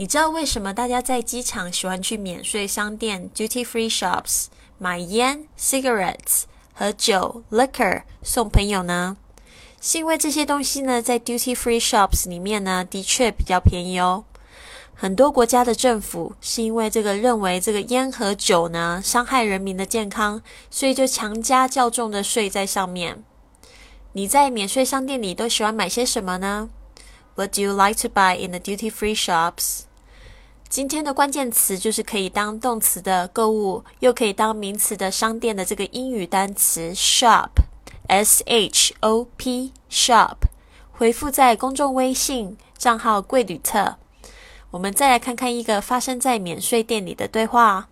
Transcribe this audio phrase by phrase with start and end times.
[0.00, 4.46] 你知道为什么大家在机场喜欢去免税商店 （duty free shops）
[4.78, 9.18] 买烟 （cigarettes） 和酒 （liquor） 送朋友呢？
[9.78, 14.24] 是因为这些东西呢，在 duty free shops 里面呢，的确比较便宜哦。
[14.94, 20.40] 很多国家的政府是因为这个认为这个烟和酒呢伤害人民的健康，
[20.70, 23.22] 所以就强加较重的税在上面。
[24.14, 26.70] 你在免税商店里都喜欢买些什么呢
[27.34, 29.82] ？What do you like to buy in the duty free shops？
[30.70, 40.36] 今天的关键词就是可以当动词的购物，又可以当名词的商店的这个英语单词 shop，s h o p shop。
[40.92, 43.96] 回复在公众微信账号“贵旅特”。
[44.70, 47.88] 我们再来看看一个发生在免税店里的对话。